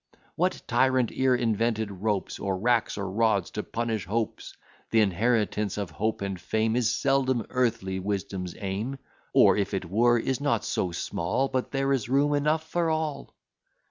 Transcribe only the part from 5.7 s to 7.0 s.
of hope and fame Is